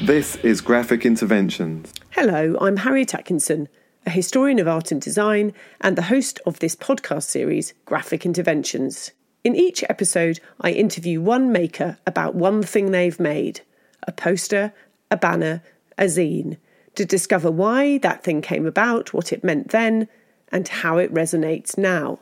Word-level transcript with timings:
This 0.00 0.36
is 0.36 0.60
Graphic 0.60 1.06
Interventions. 1.06 1.92
Hello, 2.10 2.58
I'm 2.60 2.76
Harriet 2.78 3.14
Atkinson, 3.14 3.68
a 4.04 4.10
historian 4.10 4.58
of 4.58 4.68
art 4.68 4.92
and 4.92 5.00
design 5.00 5.54
and 5.80 5.96
the 5.96 6.02
host 6.02 6.38
of 6.44 6.58
this 6.58 6.76
podcast 6.76 7.22
series, 7.22 7.72
Graphic 7.86 8.26
Interventions. 8.26 9.12
In 9.44 9.56
each 9.56 9.82
episode, 9.88 10.40
I 10.60 10.72
interview 10.72 11.20
one 11.20 11.50
maker 11.50 11.98
about 12.06 12.34
one 12.34 12.62
thing 12.62 12.90
they've 12.90 13.18
made 13.18 13.62
a 14.06 14.12
poster, 14.12 14.72
a 15.10 15.16
banner, 15.16 15.62
a 15.96 16.04
zine 16.04 16.56
to 16.94 17.04
discover 17.04 17.50
why 17.50 17.98
that 17.98 18.22
thing 18.22 18.42
came 18.42 18.66
about, 18.66 19.12
what 19.12 19.32
it 19.32 19.44
meant 19.44 19.70
then, 19.70 20.08
and 20.50 20.68
how 20.68 20.98
it 20.98 21.12
resonates 21.12 21.78
now. 21.78 22.18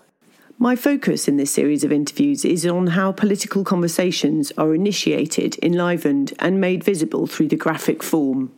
My 0.58 0.76
focus 0.76 1.26
in 1.26 1.38
this 1.38 1.50
series 1.50 1.84
of 1.84 1.90
interviews 1.90 2.44
is 2.44 2.66
on 2.66 2.88
how 2.88 3.12
political 3.12 3.64
conversations 3.64 4.52
are 4.58 4.74
initiated, 4.74 5.56
enlivened, 5.62 6.34
and 6.38 6.60
made 6.60 6.84
visible 6.84 7.26
through 7.26 7.48
the 7.48 7.56
graphic 7.56 8.02
form. 8.02 8.52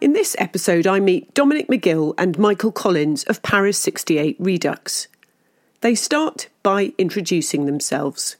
In 0.00 0.12
this 0.12 0.36
episode, 0.38 0.86
I 0.86 1.00
meet 1.00 1.34
Dominic 1.34 1.66
McGill 1.66 2.14
and 2.16 2.38
Michael 2.38 2.70
Collins 2.70 3.24
of 3.24 3.42
Paris 3.42 3.78
68 3.78 4.36
Redux. 4.38 5.08
They 5.80 5.94
start 5.96 6.48
by 6.62 6.92
introducing 6.98 7.66
themselves. 7.66 8.36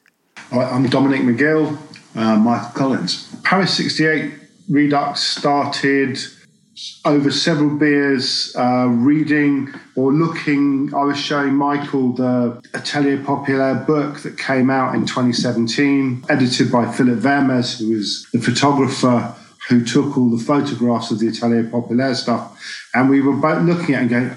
I'm 0.52 0.88
Dominic 0.88 1.22
McGill, 1.22 1.76
uh, 2.16 2.36
Michael 2.36 2.70
Collins. 2.70 3.34
Paris 3.42 3.76
68 3.76 4.32
Redux 4.68 5.20
started 5.20 6.18
over 7.04 7.30
several 7.30 7.70
beers, 7.70 8.54
uh, 8.56 8.86
reading 8.88 9.72
or 9.94 10.12
looking. 10.12 10.92
I 10.94 11.04
was 11.04 11.18
showing 11.18 11.54
Michael 11.54 12.12
the 12.12 12.60
Atelier 12.74 13.22
Populaire 13.24 13.76
book 13.76 14.20
that 14.20 14.36
came 14.36 14.68
out 14.68 14.94
in 14.94 15.06
2017, 15.06 16.24
edited 16.28 16.70
by 16.70 16.90
Philip 16.90 17.18
Vermes, 17.18 17.78
who 17.78 17.90
was 17.90 18.26
the 18.32 18.40
photographer 18.40 19.34
who 19.68 19.84
took 19.84 20.16
all 20.16 20.30
the 20.30 20.42
photographs 20.42 21.10
of 21.10 21.18
the 21.18 21.28
Atelier 21.28 21.64
Populaire 21.64 22.14
stuff. 22.14 22.60
And 22.94 23.08
we 23.08 23.20
were 23.20 23.36
both 23.36 23.62
looking 23.62 23.94
at 23.94 24.02
it 24.02 24.02
and 24.02 24.10
going, 24.10 24.30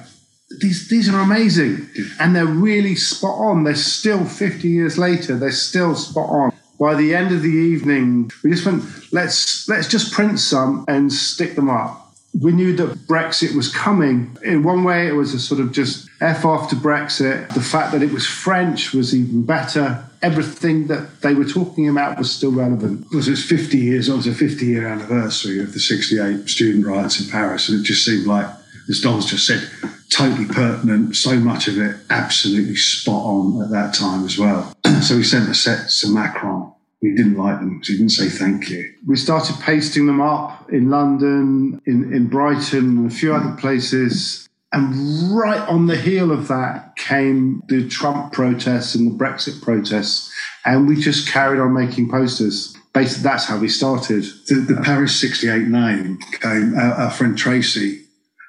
these, 0.60 0.88
these 0.88 1.10
are 1.10 1.20
amazing. 1.20 1.88
And 2.20 2.36
they're 2.36 2.46
really 2.46 2.96
spot 2.96 3.38
on. 3.38 3.64
They're 3.64 3.76
still 3.76 4.26
50 4.26 4.68
years 4.68 4.98
later, 4.98 5.38
they're 5.38 5.52
still 5.52 5.94
spot 5.96 6.30
on. 6.30 6.54
By 6.80 6.96
the 6.96 7.14
end 7.14 7.34
of 7.34 7.42
the 7.42 7.50
evening, 7.50 8.32
we 8.44 8.52
just 8.52 8.66
went, 8.66 8.84
let's 9.12 9.68
let's 9.68 9.88
just 9.88 10.14
print 10.14 10.40
some 10.40 10.86
and 10.88 11.12
stick 11.12 11.56
them 11.56 11.70
up 11.70 12.10
we 12.40 12.52
knew 12.52 12.76
that 12.76 13.08
Brexit 13.08 13.56
was 13.56 13.74
coming. 13.74 14.38
In 14.44 14.64
one 14.64 14.84
way, 14.84 15.08
it 15.08 15.14
was 15.14 15.34
a 15.34 15.40
sort 15.40 15.60
of 15.60 15.72
just 15.72 16.10
F 16.22 16.46
off 16.46 16.70
to 16.70 16.76
Brexit. 16.76 17.50
The 17.54 17.62
fact 17.62 17.92
that 17.92 18.04
it 18.04 18.12
was 18.12 18.26
French 18.26 18.94
was 18.94 19.16
even 19.16 19.46
better. 19.46 20.06
Everything 20.22 20.88
that 20.88 21.22
they 21.22 21.34
were 21.34 21.46
talking 21.46 21.90
about 21.90 22.18
was 22.18 22.32
still 22.32 22.52
relevant. 22.52 23.08
It 23.12 23.16
was 23.16 23.28
its 23.28 23.44
50 23.44 23.78
years, 23.78 24.10
it 24.10 24.14
was 24.16 24.28
a 24.28 24.34
50 24.34 24.66
year 24.66 24.88
anniversary 24.88 25.60
of 25.60 25.74
the 25.74 25.80
68 25.80 26.48
student 26.48 26.86
riots 26.86 27.20
in 27.20 27.30
Paris. 27.32 27.70
And 27.70 27.80
it 27.80 27.84
just 27.84 28.06
seemed 28.06 28.28
like, 28.28 28.48
as 28.90 29.02
Don's 29.02 29.26
just 29.26 29.48
said, 29.48 29.68
totally 30.12 30.48
pertinent. 30.48 31.16
So 31.16 31.36
much 31.36 31.68
of 31.68 31.80
it 31.80 31.96
absolutely 32.10 32.76
spot 32.76 33.24
on 33.24 33.64
at 33.64 33.70
that 33.72 33.94
time 33.94 34.26
as 34.26 34.38
well. 34.38 34.74
So 35.10 35.18
we 35.18 35.24
sent 35.24 35.50
a 35.50 35.54
set 35.54 35.90
to 35.90 36.08
Macron 36.14 36.74
we 37.02 37.16
didn't 37.16 37.38
like 37.38 37.60
them 37.60 37.76
because 37.76 37.88
he 37.88 37.98
didn't 37.98 38.12
say 38.12 38.28
thank 38.28 38.70
you. 38.70 38.94
We 39.08 39.16
started 39.16 39.56
pasting 39.62 40.06
them 40.06 40.20
up 40.20 40.70
in 40.70 40.90
London, 40.90 41.82
in, 41.86 42.14
in 42.14 42.28
Brighton, 42.28 42.98
and 42.98 43.12
a 43.12 43.14
few 43.14 43.34
other 43.34 43.56
places. 43.56 44.48
And 44.72 45.34
right 45.36 45.68
on 45.68 45.88
the 45.88 45.96
heel 45.96 46.32
of 46.32 46.48
that 46.50 46.96
came 46.98 47.64
the 47.70 47.88
Trump 47.88 48.34
protests 48.34 48.96
and 48.96 49.08
the 49.12 49.24
Brexit 49.24 49.62
protests. 49.62 50.32
And 50.66 50.88
we 50.88 51.00
just 51.00 51.30
carried 51.30 51.62
on 51.62 51.74
making 51.74 52.10
posters. 52.10 52.76
Basically, 52.94 53.24
that's 53.24 53.46
how 53.46 53.60
we 53.60 53.70
started. 53.70 54.26
The, 54.48 54.56
the 54.68 54.82
Paris 54.84 55.18
68 55.20 55.68
name 55.68 56.20
came, 56.42 56.76
our, 56.76 56.94
our 56.94 57.12
friend 57.12 57.38
Tracy 57.38 58.04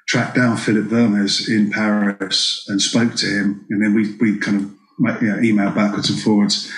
tracked 0.07 0.35
down 0.35 0.57
Philip 0.57 0.85
Vermes 0.85 1.47
in 1.47 1.71
Paris 1.71 2.65
and 2.67 2.81
spoke 2.81 3.15
to 3.15 3.27
him. 3.27 3.65
And 3.69 3.81
then 3.81 3.93
we, 3.93 4.13
we 4.17 4.37
kind 4.37 4.61
of 4.61 4.80
you 5.21 5.27
know, 5.27 5.37
emailed 5.37 5.75
backwards 5.75 6.09
and 6.09 6.19
forwards 6.19 6.71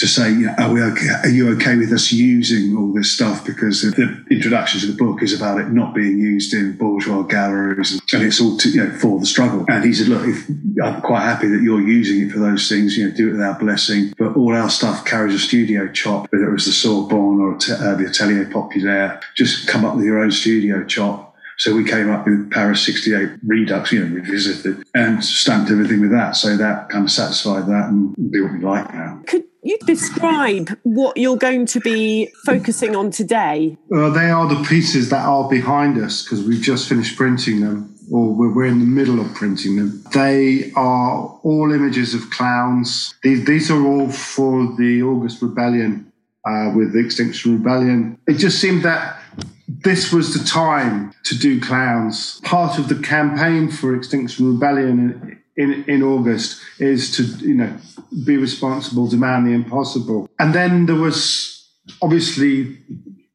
to 0.00 0.06
say, 0.06 0.30
you 0.30 0.46
know, 0.46 0.54
are 0.56 0.72
we 0.72 0.82
okay? 0.82 1.08
Are 1.24 1.28
you 1.28 1.52
okay 1.56 1.76
with 1.76 1.92
us 1.92 2.10
using 2.10 2.74
all 2.74 2.90
this 2.92 3.12
stuff? 3.12 3.44
Because 3.44 3.82
the 3.82 4.24
introduction 4.30 4.80
to 4.80 4.86
the 4.86 4.96
book 4.96 5.22
is 5.22 5.38
about 5.38 5.60
it 5.60 5.68
not 5.68 5.94
being 5.94 6.18
used 6.18 6.54
in 6.54 6.76
bourgeois 6.78 7.22
galleries, 7.22 8.00
and 8.12 8.22
it's 8.22 8.40
all 8.40 8.56
to, 8.56 8.70
you 8.70 8.82
know 8.82 8.90
for 8.92 9.20
the 9.20 9.26
struggle. 9.26 9.66
And 9.68 9.84
he 9.84 9.92
said, 9.92 10.08
look, 10.08 10.26
if, 10.26 10.48
I'm 10.82 11.02
quite 11.02 11.22
happy 11.22 11.48
that 11.48 11.60
you're 11.60 11.82
using 11.82 12.26
it 12.26 12.32
for 12.32 12.38
those 12.38 12.66
things. 12.66 12.96
You 12.96 13.08
know, 13.08 13.14
do 13.14 13.28
it 13.28 13.32
without 13.32 13.60
blessing. 13.60 14.14
But 14.16 14.36
all 14.36 14.56
our 14.56 14.70
stuff 14.70 15.04
carries 15.04 15.34
a 15.34 15.38
studio 15.38 15.86
chop, 15.88 16.32
whether 16.32 16.48
it 16.48 16.52
was 16.52 16.64
the 16.64 16.72
Sorbonne 16.72 17.40
or 17.40 17.56
uh, 17.56 17.94
the 17.96 18.06
Atelier 18.08 18.46
Populaire. 18.46 19.20
Just 19.36 19.68
come 19.68 19.84
up 19.84 19.96
with 19.96 20.06
your 20.06 20.20
own 20.20 20.30
studio 20.30 20.82
chop 20.84 21.29
so 21.60 21.74
we 21.74 21.84
came 21.84 22.08
up 22.08 22.26
with 22.26 22.50
Paris 22.50 22.82
68 22.86 23.32
Redux, 23.44 23.92
you 23.92 24.02
know, 24.02 24.14
revisited 24.14 24.82
and 24.94 25.22
stamped 25.22 25.70
everything 25.70 26.00
with 26.00 26.10
that. 26.10 26.34
So 26.34 26.56
that 26.56 26.88
kind 26.88 27.04
of 27.04 27.10
satisfied 27.10 27.66
that 27.66 27.90
and 27.90 28.16
be 28.30 28.40
what 28.40 28.52
we 28.52 28.60
like 28.60 28.94
now. 28.94 29.20
Could 29.26 29.44
you 29.62 29.76
describe 29.84 30.74
what 30.84 31.18
you're 31.18 31.36
going 31.36 31.66
to 31.66 31.80
be 31.80 32.32
focusing 32.46 32.96
on 32.96 33.10
today? 33.10 33.76
Well, 33.88 34.10
they 34.10 34.30
are 34.30 34.48
the 34.48 34.64
pieces 34.64 35.10
that 35.10 35.26
are 35.26 35.50
behind 35.50 36.02
us 36.02 36.22
because 36.22 36.42
we've 36.42 36.62
just 36.62 36.88
finished 36.88 37.18
printing 37.18 37.60
them 37.60 37.94
or 38.10 38.32
we're 38.32 38.64
in 38.64 38.78
the 38.78 38.86
middle 38.86 39.20
of 39.20 39.34
printing 39.34 39.76
them. 39.76 40.02
They 40.14 40.72
are 40.76 41.38
all 41.42 41.72
images 41.74 42.14
of 42.14 42.30
clowns. 42.30 43.14
These, 43.22 43.44
these 43.44 43.70
are 43.70 43.86
all 43.86 44.08
for 44.08 44.74
the 44.78 45.02
August 45.02 45.42
Rebellion 45.42 46.10
uh, 46.46 46.72
with 46.74 46.94
the 46.94 47.00
Extinction 47.04 47.58
Rebellion. 47.58 48.18
It 48.26 48.38
just 48.38 48.62
seemed 48.62 48.82
that 48.84 49.19
this 49.82 50.12
was 50.12 50.34
the 50.34 50.44
time 50.44 51.12
to 51.24 51.38
do 51.38 51.60
clowns. 51.60 52.40
Part 52.40 52.78
of 52.78 52.88
the 52.88 52.96
campaign 52.96 53.70
for 53.70 53.94
Extinction 53.94 54.52
Rebellion 54.52 55.40
in, 55.56 55.84
in 55.84 56.02
August 56.02 56.60
is 56.78 57.14
to, 57.16 57.22
you 57.46 57.54
know, 57.54 57.76
be 58.24 58.36
responsible, 58.36 59.06
demand 59.06 59.46
the 59.46 59.52
impossible. 59.52 60.28
And 60.38 60.54
then 60.54 60.86
there 60.86 60.96
was 60.96 61.68
obviously 62.02 62.78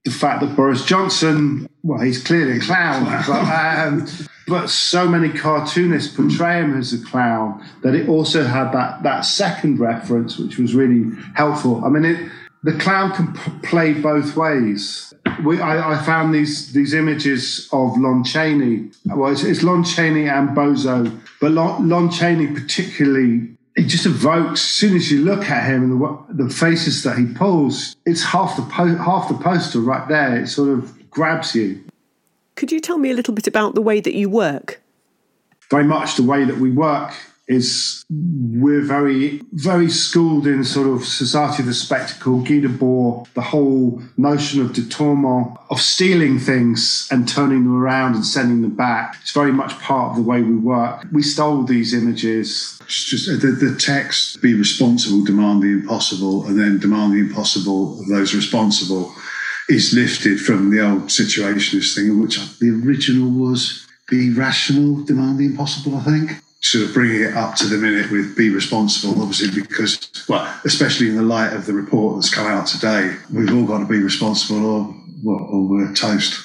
the 0.04 0.12
fact 0.12 0.42
that 0.42 0.56
Boris 0.56 0.86
Johnson, 0.86 1.68
well, 1.84 2.00
he's 2.00 2.24
clearly 2.24 2.58
a 2.58 2.62
clown, 2.62 3.06
but, 3.28 3.88
um, 3.88 4.08
but 4.48 4.70
so 4.70 5.08
many 5.08 5.30
cartoonists 5.30 6.16
portray 6.16 6.60
him 6.60 6.78
as 6.78 6.94
a 6.94 7.04
clown 7.04 7.66
that 7.82 7.96
it 7.96 8.08
also 8.08 8.44
had 8.44 8.72
that, 8.72 9.02
that 9.04 9.22
second 9.22 9.80
reference, 9.80 10.38
which 10.38 10.60
was 10.60 10.76
really 10.76 11.12
helpful. 11.34 11.84
I 11.84 11.90
mean, 11.90 12.06
it, 12.06 12.32
the 12.66 12.78
clown 12.80 13.12
can 13.12 13.34
p- 13.34 13.68
play 13.68 13.94
both 13.94 14.36
ways 14.36 15.14
we, 15.44 15.60
I, 15.60 15.94
I, 15.94 16.04
found 16.04 16.34
these 16.34 16.72
these 16.74 16.94
images 16.94 17.68
of 17.72 17.98
Lon 17.98 18.24
Chaney. 18.24 18.92
Well, 19.06 19.32
it's, 19.32 19.44
it's 19.44 19.64
Lon 19.64 19.84
Chaney 19.84 20.28
and 20.28 20.50
Bozo, 20.50 21.20
but 21.42 21.52
Lon, 21.52 21.90
Lon, 21.90 22.10
Chaney 22.10 22.48
particularly. 22.48 23.50
It 23.76 23.88
just 23.88 24.06
evokes. 24.06 24.62
As 24.62 24.62
soon 24.62 24.96
as 24.96 25.12
you 25.12 25.26
look 25.26 25.50
at 25.50 25.70
him 25.70 25.92
and 25.92 26.02
the, 26.02 26.46
the 26.46 26.50
faces 26.50 27.04
that 27.04 27.18
he 27.18 27.26
pulls, 27.26 27.96
it's 28.06 28.24
half 28.24 28.56
the 28.56 28.62
po- 28.62 28.96
half 28.96 29.28
the 29.28 29.34
poster 29.34 29.80
right 29.80 30.08
there. 30.08 30.44
It 30.44 30.48
sort 30.48 30.70
of 30.70 31.10
grabs 31.10 31.54
you. 31.56 31.84
Could 32.56 32.72
you 32.72 32.80
tell 32.80 32.98
me 32.98 33.12
a 33.12 33.14
little 33.14 33.34
bit 33.34 33.48
about 33.48 33.76
the 33.76 33.82
way 33.82 34.00
that 34.00 34.14
you 34.14 34.30
work? 34.30 34.82
Very 35.70 35.84
much 35.84 36.16
the 36.16 36.24
way 36.24 36.46
that 36.46 36.58
we 36.58 36.72
work 36.72 37.14
is 37.48 38.04
we're 38.10 38.82
very, 38.82 39.42
very 39.54 39.90
schooled 39.90 40.48
in 40.48 40.64
sort 40.64 40.88
of 40.88 41.06
society 41.06 41.62
of 41.62 41.68
the 41.68 41.74
spectacle, 41.74 42.40
Guy 42.42 42.60
Debord, 42.60 43.32
the 43.34 43.42
whole 43.42 44.02
notion 44.18 44.62
of 44.62 44.72
détournement, 44.72 45.60
of 45.70 45.80
stealing 45.80 46.40
things 46.40 47.08
and 47.12 47.28
turning 47.28 47.64
them 47.64 47.80
around 47.80 48.16
and 48.16 48.26
sending 48.26 48.62
them 48.62 48.76
back. 48.76 49.18
It's 49.22 49.32
very 49.32 49.52
much 49.52 49.78
part 49.80 50.12
of 50.12 50.16
the 50.18 50.24
way 50.24 50.42
we 50.42 50.56
work. 50.56 51.06
We 51.12 51.22
stole 51.22 51.64
these 51.64 51.94
images. 51.94 52.80
It's 52.82 53.04
just 53.04 53.42
the, 53.42 53.48
the 53.48 53.76
text, 53.76 54.42
be 54.42 54.54
responsible, 54.54 55.24
demand 55.24 55.62
the 55.62 55.72
impossible, 55.72 56.46
and 56.48 56.60
then 56.60 56.80
demand 56.80 57.14
the 57.14 57.20
impossible 57.20 58.00
of 58.00 58.08
those 58.08 58.34
responsible 58.34 59.14
is 59.68 59.94
lifted 59.94 60.40
from 60.40 60.70
the 60.70 60.80
old 60.80 61.06
situationist 61.06 61.96
thing, 61.96 62.08
in 62.08 62.22
which 62.22 62.38
the 62.60 62.70
original 62.86 63.30
was 63.30 63.86
be 64.08 64.32
rational, 64.32 65.04
demand 65.04 65.40
the 65.40 65.46
impossible, 65.46 65.98
I 65.98 66.04
think 66.04 66.45
sort 66.66 66.84
of 66.84 66.94
bringing 66.96 67.22
it 67.22 67.34
up 67.36 67.54
to 67.54 67.68
the 67.68 67.78
minute 67.78 68.10
with 68.10 68.36
be 68.36 68.50
responsible, 68.50 69.22
obviously, 69.22 69.62
because, 69.62 70.10
well, 70.28 70.52
especially 70.66 71.08
in 71.08 71.16
the 71.16 71.22
light 71.22 71.54
of 71.54 71.68
the 71.68 71.74
report 71.74 72.16
that's 72.16 72.34
come 72.34 72.48
out 72.48 72.66
today, 72.66 73.16
we've 73.32 73.54
all 73.54 73.66
got 73.66 73.80
to 73.80 73.86
be 73.86 74.00
responsible 74.00 74.66
or, 74.66 74.96
well, 75.24 75.48
or 75.48 75.62
we're 75.62 75.94
toast. 75.94 76.42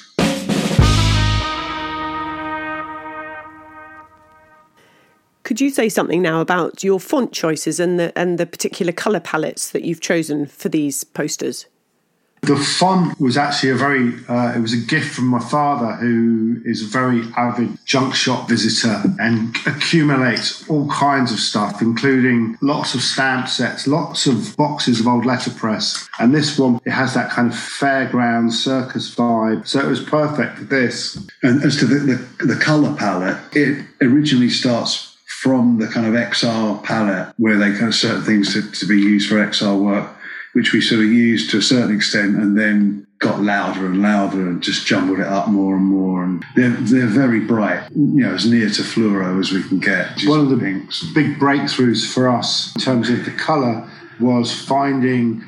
Could 5.43 5.59
you 5.59 5.71
say 5.71 5.89
something 5.89 6.21
now 6.21 6.39
about 6.39 6.83
your 6.83 6.99
font 6.99 7.33
choices 7.33 7.79
and 7.79 7.99
the 7.99 8.17
and 8.17 8.37
the 8.37 8.45
particular 8.45 8.93
colour 8.93 9.19
palettes 9.19 9.71
that 9.71 9.83
you've 9.83 9.99
chosen 9.99 10.45
for 10.45 10.69
these 10.69 11.03
posters? 11.03 11.65
The 12.41 12.55
font 12.55 13.19
was 13.19 13.37
actually 13.37 13.69
a 13.69 13.75
very, 13.75 14.13
uh, 14.27 14.53
it 14.55 14.59
was 14.59 14.73
a 14.73 14.77
gift 14.77 15.13
from 15.13 15.27
my 15.27 15.39
father, 15.39 15.93
who 15.97 16.59
is 16.65 16.81
a 16.81 16.87
very 16.87 17.21
avid 17.37 17.77
junk 17.85 18.15
shop 18.15 18.49
visitor 18.49 19.03
and 19.19 19.55
accumulates 19.67 20.67
all 20.67 20.89
kinds 20.89 21.31
of 21.31 21.39
stuff, 21.39 21.83
including 21.83 22.57
lots 22.61 22.95
of 22.95 23.01
stamp 23.01 23.47
sets, 23.47 23.85
lots 23.85 24.25
of 24.25 24.57
boxes 24.57 24.99
of 24.99 25.07
old 25.07 25.23
letterpress. 25.23 26.09
And 26.19 26.33
this 26.33 26.57
one, 26.57 26.81
it 26.83 26.91
has 26.91 27.13
that 27.13 27.29
kind 27.29 27.51
of 27.51 27.55
fairground 27.55 28.53
circus 28.53 29.13
vibe. 29.13 29.67
So 29.67 29.79
it 29.79 29.87
was 29.87 30.01
perfect 30.01 30.57
for 30.57 30.63
this. 30.63 31.17
And 31.43 31.63
as 31.63 31.77
to 31.77 31.85
the, 31.85 31.99
the, 32.39 32.45
the 32.45 32.59
colour 32.59 32.95
palette, 32.95 33.37
it 33.55 33.85
originally 34.01 34.49
starts 34.49 35.15
from 35.27 35.77
the 35.77 35.87
kind 35.87 36.07
of 36.07 36.13
XR 36.13 36.83
palette 36.83 37.33
where 37.37 37.57
they 37.57 37.71
kind 37.71 37.87
of 37.87 37.95
certain 37.95 38.23
things 38.23 38.53
to, 38.53 38.71
to 38.71 38.85
be 38.87 38.99
used 38.99 39.29
for 39.29 39.35
XR 39.35 39.79
work 39.79 40.09
which 40.53 40.73
we 40.73 40.81
sort 40.81 41.01
of 41.01 41.07
used 41.07 41.49
to 41.51 41.57
a 41.57 41.61
certain 41.61 41.95
extent 41.95 42.35
and 42.35 42.57
then 42.57 43.07
got 43.19 43.39
louder 43.39 43.85
and 43.85 44.01
louder 44.01 44.47
and 44.49 44.61
just 44.63 44.85
jumbled 44.85 45.19
it 45.19 45.27
up 45.27 45.47
more 45.47 45.75
and 45.75 45.85
more. 45.85 46.23
And 46.23 46.43
they're, 46.55 46.69
they're 46.69 47.07
very 47.07 47.39
bright, 47.39 47.89
you 47.91 48.23
know, 48.23 48.33
as 48.33 48.45
near 48.45 48.69
to 48.69 48.81
fluoro 48.81 49.39
as 49.39 49.51
we 49.51 49.63
can 49.63 49.79
get. 49.79 50.21
One 50.25 50.39
of 50.39 50.49
the 50.49 50.57
pinks. 50.57 51.05
big 51.13 51.37
breakthroughs 51.37 52.11
for 52.11 52.27
us 52.27 52.75
in 52.75 52.81
terms 52.81 53.09
of 53.09 53.23
the 53.23 53.31
colour 53.31 53.89
was 54.19 54.53
finding 54.53 55.43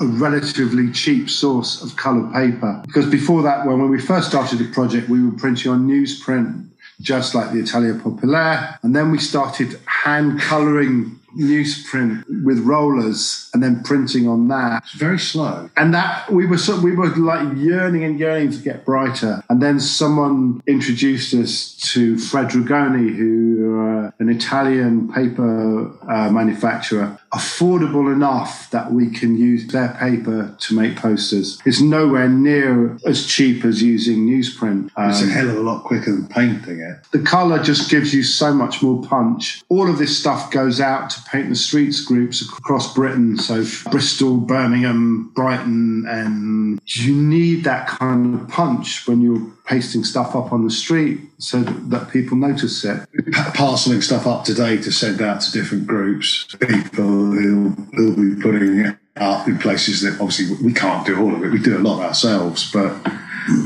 a 0.00 0.06
relatively 0.06 0.90
cheap 0.90 1.30
source 1.30 1.80
of 1.82 1.96
coloured 1.96 2.32
paper. 2.32 2.82
Because 2.86 3.06
before 3.08 3.42
that, 3.42 3.66
when, 3.66 3.80
when 3.80 3.90
we 3.90 4.00
first 4.00 4.28
started 4.28 4.58
the 4.58 4.70
project, 4.72 5.08
we 5.08 5.24
were 5.24 5.36
printing 5.36 5.70
on 5.70 5.86
newsprint, 5.86 6.68
just 7.00 7.34
like 7.36 7.52
the 7.52 7.60
Atelier 7.60 7.98
Populaire. 8.00 8.78
And 8.82 8.96
then 8.96 9.12
we 9.12 9.18
started 9.18 9.78
hand 9.86 10.40
colouring 10.40 11.20
newsprint 11.36 12.24
with 12.44 12.58
rollers 12.60 13.50
and 13.52 13.62
then 13.62 13.82
printing 13.82 14.28
on 14.28 14.48
that. 14.48 14.82
It's 14.84 14.92
very 14.92 15.18
slow. 15.18 15.70
And 15.76 15.94
that 15.94 16.30
we 16.30 16.46
were 16.46 16.58
so 16.58 16.80
we 16.80 16.94
were 16.94 17.14
like 17.16 17.56
yearning 17.56 18.04
and 18.04 18.18
yearning 18.18 18.52
to 18.52 18.58
get 18.58 18.84
brighter. 18.84 19.42
And 19.48 19.62
then 19.62 19.80
someone 19.80 20.62
introduced 20.66 21.34
us 21.34 21.74
to 21.92 22.16
Fedrigoni, 22.16 23.16
who 23.16 23.52
uh, 23.80 24.10
an 24.18 24.28
Italian 24.28 25.12
paper 25.12 25.90
uh, 26.10 26.30
manufacturer, 26.30 27.18
affordable 27.32 28.12
enough 28.12 28.70
that 28.70 28.92
we 28.92 29.10
can 29.10 29.36
use 29.36 29.66
their 29.68 29.96
paper 29.98 30.54
to 30.58 30.74
make 30.74 30.96
posters. 30.96 31.60
It's 31.64 31.80
nowhere 31.80 32.28
near 32.28 32.98
as 33.06 33.26
cheap 33.26 33.64
as 33.64 33.82
using 33.82 34.26
newsprint. 34.26 34.90
Um, 34.96 35.10
it's 35.10 35.22
a 35.22 35.24
um, 35.24 35.30
hell 35.30 35.50
of 35.50 35.56
a 35.56 35.60
lot 35.60 35.84
quicker 35.84 36.12
than 36.12 36.28
painting 36.28 36.80
it. 36.80 36.98
The 37.10 37.20
colour 37.20 37.62
just 37.62 37.90
gives 37.90 38.12
you 38.12 38.22
so 38.22 38.52
much 38.52 38.82
more 38.82 39.02
punch. 39.02 39.62
All 39.68 39.88
of 39.88 39.98
this 39.98 40.18
stuff 40.18 40.50
goes 40.50 40.80
out 40.80 41.10
to 41.10 41.21
paint 41.26 41.48
the 41.48 41.56
streets 41.56 42.04
groups 42.04 42.42
across 42.42 42.92
Britain. 42.94 43.36
So 43.38 43.64
Bristol, 43.90 44.36
Birmingham, 44.36 45.30
Brighton, 45.34 46.06
and 46.08 46.80
you 46.86 47.14
need 47.14 47.64
that 47.64 47.86
kind 47.86 48.34
of 48.34 48.48
punch 48.48 49.06
when 49.06 49.20
you're 49.20 49.46
pasting 49.64 50.04
stuff 50.04 50.34
up 50.34 50.52
on 50.52 50.64
the 50.64 50.70
street 50.70 51.20
so 51.38 51.60
that, 51.60 52.10
people 52.10 52.36
notice 52.36 52.84
it. 52.84 53.08
Parceling 53.54 54.02
stuff 54.02 54.26
up 54.26 54.44
today 54.44 54.76
to 54.76 54.92
send 54.92 55.22
out 55.22 55.40
to 55.40 55.52
different 55.52 55.86
groups, 55.86 56.46
people 56.60 57.04
who'll, 57.04 57.70
who'll 57.70 58.16
be 58.16 58.40
putting 58.42 58.80
it 58.80 58.96
up 59.16 59.46
in 59.46 59.58
places 59.58 60.02
that 60.02 60.12
obviously 60.20 60.56
we 60.64 60.72
can't 60.72 61.06
do 61.06 61.18
all 61.20 61.34
of 61.34 61.42
it. 61.42 61.50
We 61.50 61.60
do 61.60 61.76
a 61.76 61.80
lot 61.80 62.02
ourselves, 62.02 62.70
but 62.72 62.94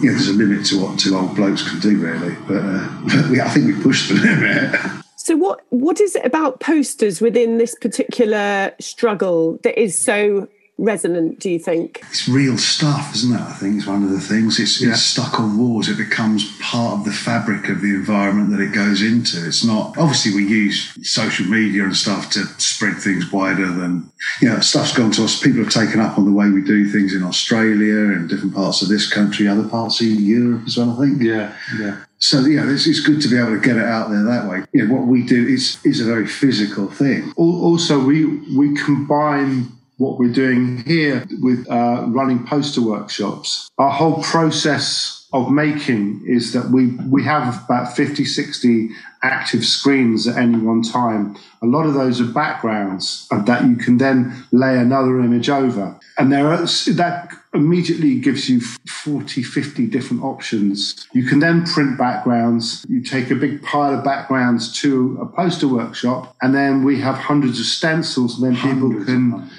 yeah, 0.02 0.12
there's 0.12 0.28
a 0.28 0.32
limit 0.32 0.66
to 0.66 0.82
what 0.82 0.98
two 0.98 1.16
old 1.16 1.34
blokes 1.34 1.68
can 1.68 1.80
do, 1.80 1.98
really. 1.98 2.34
But, 2.46 2.62
uh, 2.64 2.88
but 3.04 3.26
we, 3.30 3.40
I 3.40 3.48
think 3.48 3.66
we 3.66 3.82
pushed 3.82 4.08
the 4.08 4.14
limit. 4.14 5.04
So 5.26 5.34
what 5.34 5.62
what 5.70 6.00
is 6.00 6.14
it 6.14 6.24
about 6.24 6.60
posters 6.60 7.20
within 7.20 7.58
this 7.58 7.74
particular 7.74 8.72
struggle 8.78 9.58
that 9.64 9.76
is 9.76 9.98
so 9.98 10.46
resonant, 10.78 11.40
do 11.40 11.50
you 11.50 11.58
think? 11.58 12.00
It's 12.10 12.28
real 12.28 12.56
stuff, 12.56 13.12
isn't 13.16 13.34
it? 13.34 13.40
I 13.40 13.52
think 13.54 13.78
it's 13.78 13.88
one 13.88 14.04
of 14.04 14.10
the 14.10 14.20
things. 14.20 14.60
It's, 14.60 14.80
yeah. 14.80 14.90
it's 14.90 15.02
stuck 15.02 15.40
on 15.40 15.58
walls. 15.58 15.88
It 15.88 15.96
becomes 15.96 16.56
part 16.60 16.98
of 16.98 17.04
the 17.04 17.12
fabric 17.12 17.68
of 17.68 17.80
the 17.80 17.94
environment 17.94 18.50
that 18.50 18.60
it 18.60 18.72
goes 18.72 19.02
into. 19.02 19.44
It's 19.46 19.64
not, 19.64 19.96
obviously, 19.98 20.34
we 20.34 20.46
use 20.46 20.96
social 21.02 21.46
media 21.46 21.82
and 21.82 21.96
stuff 21.96 22.30
to 22.32 22.44
spread 22.58 22.98
things 22.98 23.32
wider 23.32 23.66
than, 23.66 24.10
you 24.40 24.48
know, 24.48 24.60
stuff's 24.60 24.96
gone 24.96 25.10
to 25.12 25.24
us. 25.24 25.40
People 25.40 25.64
have 25.64 25.72
taken 25.72 25.98
up 25.98 26.18
on 26.18 26.26
the 26.26 26.32
way 26.32 26.50
we 26.50 26.60
do 26.60 26.88
things 26.88 27.14
in 27.14 27.22
Australia 27.22 28.12
and 28.12 28.28
different 28.28 28.54
parts 28.54 28.82
of 28.82 28.88
this 28.88 29.10
country, 29.10 29.48
other 29.48 29.68
parts 29.68 30.00
of 30.00 30.06
Europe 30.06 30.62
as 30.66 30.76
well, 30.76 30.92
I 30.92 31.06
think. 31.06 31.22
Yeah, 31.22 31.56
yeah. 31.80 32.04
So 32.18 32.40
yeah, 32.40 32.70
it's, 32.70 32.86
it's 32.86 33.00
good 33.00 33.20
to 33.22 33.28
be 33.28 33.38
able 33.38 33.54
to 33.54 33.60
get 33.60 33.76
it 33.76 33.84
out 33.84 34.10
there 34.10 34.22
that 34.22 34.48
way. 34.48 34.64
You 34.72 34.86
know, 34.86 34.94
what 34.94 35.06
we 35.06 35.22
do 35.22 35.46
is 35.46 35.78
is 35.84 36.00
a 36.00 36.04
very 36.04 36.26
physical 36.26 36.88
thing. 36.88 37.32
Also, 37.36 38.02
we 38.02 38.24
we 38.56 38.74
combine 38.74 39.72
what 39.98 40.18
we're 40.18 40.32
doing 40.32 40.78
here 40.84 41.24
with 41.40 41.66
uh, 41.70 42.04
running 42.08 42.46
poster 42.46 42.82
workshops. 42.82 43.70
Our 43.78 43.90
whole 43.90 44.22
process 44.22 45.26
of 45.32 45.50
making 45.50 46.22
is 46.26 46.52
that 46.52 46.70
we, 46.70 46.88
we 47.08 47.24
have 47.24 47.64
about 47.64 47.96
50, 47.96 48.24
60 48.24 48.90
active 49.26 49.64
screens 49.64 50.28
at 50.28 50.36
any 50.36 50.56
one 50.56 50.82
time. 50.82 51.36
A 51.62 51.66
lot 51.66 51.86
of 51.86 51.94
those 51.94 52.20
are 52.20 52.26
backgrounds 52.26 53.26
uh, 53.30 53.42
that 53.42 53.66
you 53.66 53.76
can 53.76 53.98
then 53.98 54.46
lay 54.52 54.78
another 54.78 55.20
image 55.20 55.50
over. 55.50 55.98
And 56.18 56.32
there 56.32 56.46
are, 56.52 56.58
that 56.58 57.32
immediately 57.52 58.18
gives 58.20 58.48
you 58.48 58.60
40, 58.60 59.42
50 59.42 59.86
different 59.88 60.22
options. 60.22 61.06
You 61.12 61.24
can 61.24 61.40
then 61.40 61.66
print 61.66 61.98
backgrounds. 61.98 62.86
You 62.88 63.02
take 63.02 63.30
a 63.30 63.34
big 63.34 63.62
pile 63.62 63.98
of 63.98 64.04
backgrounds 64.04 64.72
to 64.80 65.18
a 65.20 65.26
poster 65.26 65.68
workshop, 65.68 66.36
and 66.40 66.54
then 66.54 66.84
we 66.84 67.00
have 67.00 67.16
hundreds 67.16 67.58
of 67.58 67.66
stencils, 67.66 68.40
and 68.40 68.44
then 68.44 68.62
people 68.62 69.04
can 69.04 69.50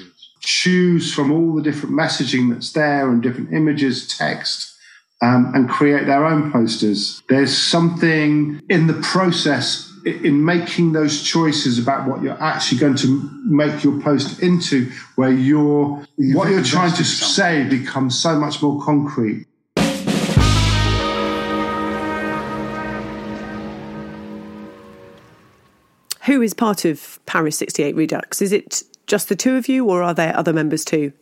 choose 0.42 1.14
from 1.14 1.32
all 1.32 1.56
the 1.56 1.62
different 1.62 1.94
messaging 1.94 2.54
that's 2.54 2.72
there 2.72 3.10
and 3.10 3.22
different 3.22 3.52
images, 3.52 4.08
text, 4.08 4.77
um, 5.22 5.52
and 5.56 5.70
create 5.70 6.06
their 6.06 6.26
own 6.26 6.52
posters. 6.52 7.22
There's 7.30 7.58
something 7.58 8.62
in 8.70 8.88
the 8.88 8.94
process 8.94 9.88
in 10.06 10.46
making 10.46 10.94
those 10.94 11.22
choices 11.22 11.78
about 11.80 12.08
what 12.08 12.22
you're 12.22 12.42
actually 12.42 12.80
going 12.80 12.96
to 12.96 13.30
make 13.44 13.84
your 13.84 14.00
post 14.02 14.42
into, 14.42 14.90
where 15.16 15.32
you're 15.32 16.06
what 16.18 16.50
you're 16.50 16.64
trying 16.64 16.94
to 16.94 17.04
say 17.04 17.68
becomes 17.68 18.18
so 18.18 18.40
much 18.40 18.62
more 18.62 18.82
concrete. 18.84 19.46
Who 26.24 26.42
is 26.42 26.54
part 26.54 26.84
of 26.84 27.20
Paris 27.26 27.58
68 27.58 27.96
Redux? 27.96 28.42
Is 28.42 28.52
it 28.52 28.84
just 29.08 29.30
the 29.30 29.36
two 29.36 29.56
of 29.56 29.70
you, 29.70 29.86
or 29.86 30.04
are 30.04 30.14
there 30.14 30.36
other 30.36 30.52
members 30.52 30.84
too? 30.84 31.14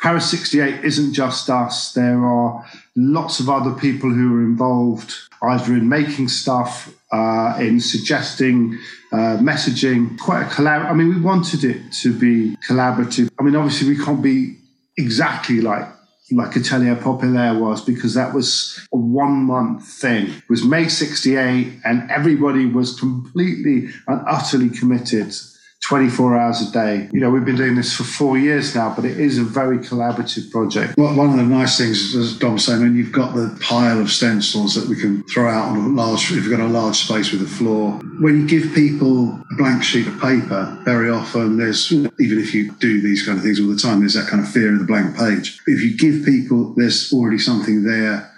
Paris 0.00 0.30
68 0.30 0.84
isn't 0.84 1.14
just 1.14 1.48
us. 1.48 1.92
There 1.92 2.24
are 2.24 2.64
lots 2.96 3.40
of 3.40 3.48
other 3.48 3.72
people 3.72 4.10
who 4.10 4.36
are 4.36 4.42
involved, 4.42 5.14
either 5.42 5.72
in 5.72 5.88
making 5.88 6.28
stuff, 6.28 6.94
uh, 7.10 7.56
in 7.58 7.80
suggesting 7.80 8.78
uh, 9.12 9.38
messaging. 9.38 10.18
Quite 10.18 10.42
a 10.42 10.46
collab. 10.46 10.86
I 10.86 10.92
mean, 10.92 11.08
we 11.08 11.20
wanted 11.20 11.64
it 11.64 11.92
to 12.02 12.12
be 12.12 12.56
collaborative. 12.68 13.30
I 13.38 13.42
mean, 13.42 13.56
obviously, 13.56 13.88
we 13.88 14.02
can't 14.02 14.22
be 14.22 14.56
exactly 14.96 15.60
like 15.60 15.88
like 16.32 16.56
Atelier 16.56 16.96
Populaire 16.96 17.58
was 17.58 17.84
because 17.84 18.14
that 18.14 18.34
was 18.34 18.80
a 18.92 18.96
one 18.96 19.44
month 19.44 19.86
thing. 19.86 20.26
It 20.28 20.48
was 20.48 20.64
May 20.64 20.88
68 20.88 21.80
and 21.84 22.10
everybody 22.10 22.66
was 22.66 22.98
completely 22.98 23.90
and 24.06 24.22
utterly 24.26 24.70
committed 24.70 25.34
24 25.88 26.38
hours 26.38 26.66
a 26.66 26.72
day. 26.72 27.08
You 27.12 27.20
know, 27.20 27.30
we've 27.30 27.44
been 27.44 27.56
doing 27.56 27.74
this 27.74 27.94
for 27.94 28.04
four 28.04 28.38
years 28.38 28.74
now, 28.74 28.94
but 28.94 29.04
it 29.04 29.20
is 29.20 29.38
a 29.38 29.44
very 29.44 29.78
collaborative 29.78 30.50
project. 30.50 30.96
Well, 30.96 31.14
one 31.14 31.30
of 31.30 31.36
the 31.36 31.42
nice 31.42 31.76
things, 31.76 32.14
as 32.14 32.38
Dom 32.38 32.54
was 32.54 32.64
saying, 32.64 32.80
when 32.80 32.96
you've 32.96 33.12
got 33.12 33.34
the 33.34 33.56
pile 33.60 34.00
of 34.00 34.10
stencils 34.10 34.74
that 34.74 34.88
we 34.88 34.98
can 34.98 35.22
throw 35.24 35.48
out 35.48 35.68
on 35.68 35.76
a 35.76 35.88
large, 35.88 36.22
if 36.24 36.44
you've 36.44 36.50
got 36.50 36.60
a 36.60 36.66
large 36.66 36.96
space 36.96 37.32
with 37.32 37.42
a 37.42 37.46
floor, 37.46 37.92
when 38.20 38.40
you 38.40 38.46
give 38.46 38.74
people 38.74 39.34
a 39.34 39.56
blank 39.56 39.82
sheet 39.82 40.06
of 40.06 40.18
paper, 40.20 40.78
very 40.84 41.10
often 41.10 41.58
there's, 41.58 41.92
even 41.92 42.12
if 42.18 42.54
you 42.54 42.72
do 42.72 43.02
these 43.02 43.24
kind 43.26 43.36
of 43.36 43.44
things 43.44 43.60
all 43.60 43.68
the 43.68 43.76
time, 43.76 44.00
there's 44.00 44.14
that 44.14 44.28
kind 44.28 44.42
of 44.42 44.50
fear 44.50 44.72
of 44.72 44.78
the 44.78 44.86
blank 44.86 45.16
page. 45.16 45.60
If 45.66 45.82
you 45.82 45.96
give 45.96 46.24
people, 46.24 46.74
there's 46.76 47.12
already 47.12 47.38
something 47.38 47.84
there 47.84 48.33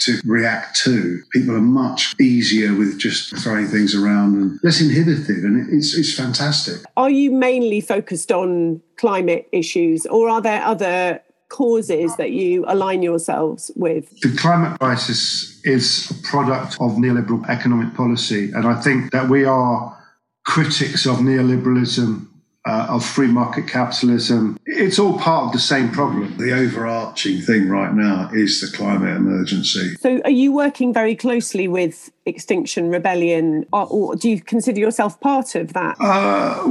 to 0.00 0.20
react 0.24 0.76
to. 0.84 1.22
People 1.32 1.54
are 1.54 1.60
much 1.60 2.14
easier 2.20 2.74
with 2.74 2.98
just 2.98 3.36
throwing 3.38 3.66
things 3.66 3.94
around 3.94 4.34
and 4.34 4.60
less 4.62 4.80
inhibited, 4.80 5.44
and 5.44 5.72
it's, 5.72 5.94
it's 5.94 6.14
fantastic. 6.14 6.82
Are 6.96 7.10
you 7.10 7.30
mainly 7.30 7.80
focused 7.80 8.30
on 8.30 8.80
climate 8.96 9.48
issues, 9.52 10.06
or 10.06 10.28
are 10.28 10.40
there 10.40 10.62
other 10.62 11.20
causes 11.48 12.14
that 12.16 12.30
you 12.30 12.64
align 12.68 13.02
yourselves 13.02 13.70
with? 13.74 14.20
The 14.20 14.36
climate 14.36 14.78
crisis 14.78 15.60
is 15.64 16.10
a 16.10 16.14
product 16.26 16.74
of 16.74 16.92
neoliberal 16.92 17.48
economic 17.48 17.94
policy, 17.94 18.52
and 18.52 18.66
I 18.66 18.80
think 18.80 19.12
that 19.12 19.28
we 19.28 19.44
are 19.44 19.96
critics 20.44 21.06
of 21.06 21.16
neoliberalism 21.16 22.26
uh, 22.68 22.86
of 22.90 23.04
free 23.04 23.28
market 23.28 23.66
capitalism. 23.66 24.58
It's 24.66 24.98
all 24.98 25.18
part 25.18 25.46
of 25.46 25.52
the 25.52 25.58
same 25.58 25.90
problem. 25.90 26.36
The 26.36 26.52
overarching 26.52 27.40
thing 27.40 27.68
right 27.68 27.94
now 27.94 28.28
is 28.34 28.60
the 28.60 28.76
climate 28.76 29.16
emergency. 29.16 29.94
So, 29.96 30.20
are 30.24 30.30
you 30.30 30.52
working 30.52 30.92
very 30.92 31.16
closely 31.16 31.66
with 31.66 32.12
Extinction 32.26 32.90
Rebellion, 32.90 33.64
or, 33.72 33.86
or 33.86 34.16
do 34.16 34.28
you 34.28 34.42
consider 34.42 34.78
yourself 34.78 35.18
part 35.20 35.54
of 35.54 35.72
that? 35.72 35.96
Uh, 35.98 36.62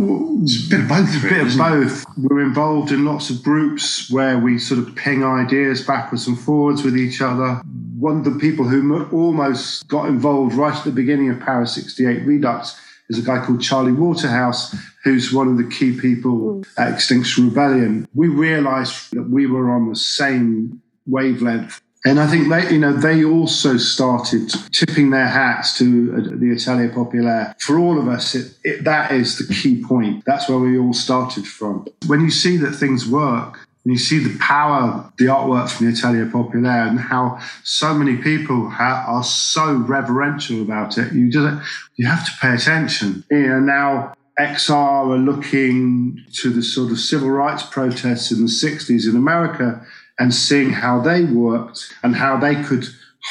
it's 0.43 0.67
a 0.67 0.69
bit 0.69 0.81
of 0.81 0.87
both. 0.87 1.25
A 1.25 1.29
bit 1.29 1.47
of 1.47 1.57
both. 1.57 2.05
We're 2.15 2.41
involved 2.41 2.91
in 2.91 3.03
lots 3.03 3.31
of 3.31 3.41
groups 3.41 4.11
where 4.11 4.37
we 4.37 4.59
sort 4.59 4.79
of 4.79 4.95
ping 4.95 5.23
ideas 5.23 5.81
backwards 5.83 6.27
and 6.27 6.39
forwards 6.39 6.83
with 6.83 6.95
each 6.95 7.21
other. 7.21 7.55
One 7.97 8.19
of 8.19 8.23
the 8.23 8.37
people 8.39 8.65
who 8.65 9.07
almost 9.11 9.87
got 9.87 10.07
involved 10.07 10.53
right 10.53 10.77
at 10.77 10.83
the 10.83 10.91
beginning 10.91 11.31
of 11.31 11.39
Paris 11.39 11.73
68 11.73 12.23
Redux 12.23 12.79
is 13.09 13.19
a 13.19 13.21
guy 13.21 13.43
called 13.43 13.61
Charlie 13.61 13.91
Waterhouse, 13.91 14.75
who's 15.03 15.31
one 15.33 15.47
of 15.47 15.57
the 15.57 15.63
key 15.63 15.97
people 15.99 16.63
at 16.77 16.93
Extinction 16.93 17.49
Rebellion. 17.49 18.07
We 18.13 18.27
realized 18.27 19.13
that 19.13 19.29
we 19.29 19.47
were 19.47 19.71
on 19.71 19.89
the 19.89 19.95
same 19.95 20.81
wavelength. 21.05 21.81
And 22.05 22.19
I 22.19 22.27
think 22.27 22.49
they, 22.49 22.71
you 22.71 22.79
know, 22.79 22.93
they 22.93 23.25
also 23.25 23.75
started 23.77 24.53
tipping 24.71 25.09
their 25.09 25.27
hats 25.27 25.77
to 25.79 26.13
uh, 26.15 26.37
the 26.37 26.51
Atelier 26.51 26.89
Populaire. 26.89 27.55
For 27.59 27.77
all 27.79 27.99
of 27.99 28.07
us, 28.07 28.35
it, 28.35 28.57
it, 28.63 28.83
that 28.85 29.11
is 29.11 29.37
the 29.37 29.53
key 29.53 29.83
point. 29.83 30.23
That's 30.25 30.47
where 30.47 30.59
we 30.59 30.77
all 30.77 30.93
started 30.93 31.45
from. 31.45 31.85
When 32.05 32.21
you 32.21 32.29
see 32.29 32.55
that 32.57 32.73
things 32.73 33.07
work, 33.07 33.66
and 33.87 33.93
you 33.93 33.99
see 33.99 34.19
the 34.19 34.37
power, 34.39 35.09
the 35.17 35.27
artwork 35.27 35.69
from 35.69 35.85
the 35.85 35.93
Atelier 35.93 36.25
Populaire, 36.25 36.87
and 36.87 36.99
how 36.99 37.39
so 37.63 37.93
many 37.93 38.17
people 38.17 38.69
ha- 38.69 39.05
are 39.07 39.23
so 39.23 39.75
reverential 39.75 40.61
about 40.61 40.97
it. 40.97 41.13
You 41.13 41.31
just 41.31 41.65
you 41.95 42.05
have 42.05 42.25
to 42.25 42.31
pay 42.41 42.53
attention. 42.53 43.23
You 43.31 43.47
know, 43.47 43.59
now 43.61 44.13
XR 44.37 44.71
are 44.73 45.17
looking 45.17 46.21
to 46.41 46.49
the 46.49 46.61
sort 46.61 46.91
of 46.91 46.99
civil 46.99 47.29
rights 47.29 47.63
protests 47.63 48.29
in 48.29 48.41
the 48.41 48.51
60s 48.51 49.09
in 49.09 49.15
America 49.15 49.81
and 50.19 50.35
seeing 50.35 50.71
how 50.71 50.99
they 50.99 51.23
worked 51.23 51.93
and 52.03 52.13
how 52.13 52.35
they 52.35 52.61
could 52.61 52.85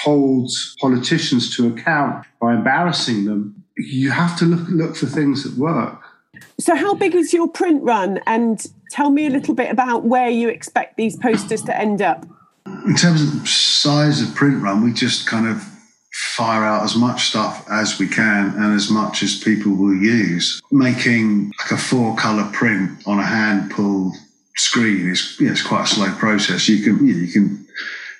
hold 0.04 0.50
politicians 0.80 1.54
to 1.54 1.68
account 1.68 2.24
by 2.40 2.54
embarrassing 2.54 3.26
them. 3.26 3.62
You 3.76 4.10
have 4.10 4.38
to 4.38 4.46
look 4.46 4.66
look 4.70 4.96
for 4.96 5.04
things 5.04 5.44
that 5.44 5.60
work. 5.60 6.00
So, 6.58 6.74
how 6.74 6.94
big 6.94 7.14
is 7.14 7.32
your 7.32 7.48
print 7.48 7.82
run? 7.82 8.20
And 8.26 8.64
tell 8.90 9.10
me 9.10 9.26
a 9.26 9.30
little 9.30 9.54
bit 9.54 9.70
about 9.70 10.04
where 10.04 10.28
you 10.28 10.48
expect 10.48 10.96
these 10.96 11.16
posters 11.16 11.62
to 11.62 11.76
end 11.76 12.02
up. 12.02 12.26
In 12.86 12.96
terms 12.96 13.22
of 13.22 13.48
size 13.48 14.22
of 14.22 14.34
print 14.34 14.62
run, 14.62 14.82
we 14.82 14.92
just 14.92 15.26
kind 15.26 15.46
of 15.46 15.62
fire 16.36 16.64
out 16.64 16.82
as 16.82 16.96
much 16.96 17.28
stuff 17.28 17.66
as 17.70 17.98
we 17.98 18.08
can 18.08 18.54
and 18.56 18.74
as 18.74 18.90
much 18.90 19.22
as 19.22 19.38
people 19.38 19.74
will 19.74 19.94
use. 19.94 20.60
Making 20.72 21.52
like 21.58 21.72
a 21.72 21.76
four 21.76 22.16
color 22.16 22.48
print 22.52 23.06
on 23.06 23.18
a 23.18 23.26
hand 23.26 23.70
pulled 23.70 24.14
screen 24.56 25.10
is 25.10 25.36
you 25.38 25.46
know, 25.46 25.52
it's 25.52 25.62
quite 25.62 25.84
a 25.84 25.86
slow 25.86 26.10
process. 26.14 26.68
You 26.68 26.82
can 26.82 27.06
you 27.06 27.28
can 27.28 27.66